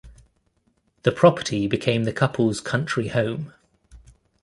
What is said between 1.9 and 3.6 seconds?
the couple's country home.